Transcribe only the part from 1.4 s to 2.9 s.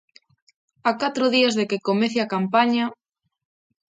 de que comece a campaña...